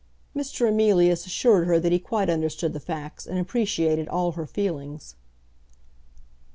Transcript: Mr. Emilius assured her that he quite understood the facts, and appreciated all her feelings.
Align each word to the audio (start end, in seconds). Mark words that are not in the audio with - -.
Mr. 0.35 0.67
Emilius 0.67 1.27
assured 1.27 1.67
her 1.67 1.79
that 1.79 1.91
he 1.91 1.99
quite 1.99 2.27
understood 2.27 2.73
the 2.73 2.79
facts, 2.79 3.27
and 3.27 3.37
appreciated 3.37 4.07
all 4.07 4.31
her 4.31 4.47
feelings. 4.47 5.13